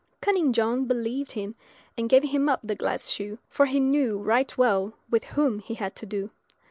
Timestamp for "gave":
2.09-2.23